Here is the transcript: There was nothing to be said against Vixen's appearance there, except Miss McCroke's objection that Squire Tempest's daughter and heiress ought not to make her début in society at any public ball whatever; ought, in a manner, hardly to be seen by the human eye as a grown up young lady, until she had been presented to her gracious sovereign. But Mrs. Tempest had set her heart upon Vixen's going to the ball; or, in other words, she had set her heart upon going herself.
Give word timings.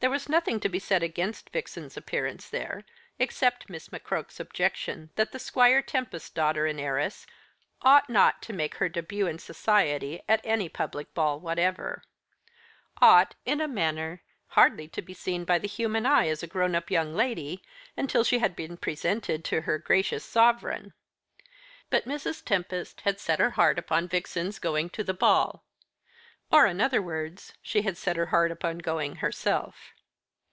There 0.00 0.10
was 0.10 0.28
nothing 0.28 0.60
to 0.60 0.68
be 0.68 0.78
said 0.78 1.02
against 1.02 1.48
Vixen's 1.48 1.96
appearance 1.96 2.50
there, 2.50 2.84
except 3.18 3.70
Miss 3.70 3.88
McCroke's 3.88 4.38
objection 4.38 5.08
that 5.16 5.32
Squire 5.40 5.80
Tempest's 5.80 6.28
daughter 6.28 6.66
and 6.66 6.78
heiress 6.78 7.26
ought 7.80 8.10
not 8.10 8.42
to 8.42 8.52
make 8.52 8.74
her 8.74 8.90
début 8.90 9.26
in 9.30 9.38
society 9.38 10.20
at 10.28 10.42
any 10.44 10.68
public 10.68 11.14
ball 11.14 11.40
whatever; 11.40 12.02
ought, 13.00 13.34
in 13.46 13.62
a 13.62 13.66
manner, 13.66 14.20
hardly 14.48 14.88
to 14.88 15.00
be 15.00 15.14
seen 15.14 15.46
by 15.46 15.58
the 15.58 15.66
human 15.66 16.04
eye 16.04 16.28
as 16.28 16.42
a 16.42 16.46
grown 16.46 16.74
up 16.74 16.90
young 16.90 17.14
lady, 17.14 17.62
until 17.96 18.22
she 18.24 18.40
had 18.40 18.54
been 18.54 18.76
presented 18.76 19.42
to 19.46 19.62
her 19.62 19.78
gracious 19.78 20.22
sovereign. 20.22 20.92
But 21.88 22.04
Mrs. 22.04 22.44
Tempest 22.44 23.00
had 23.06 23.18
set 23.18 23.38
her 23.38 23.52
heart 23.52 23.78
upon 23.78 24.08
Vixen's 24.08 24.58
going 24.58 24.90
to 24.90 25.02
the 25.02 25.14
ball; 25.14 25.64
or, 26.52 26.66
in 26.66 26.78
other 26.78 27.00
words, 27.02 27.54
she 27.62 27.82
had 27.82 27.96
set 27.96 28.16
her 28.16 28.26
heart 28.26 28.52
upon 28.52 28.78
going 28.78 29.16
herself. 29.16 29.92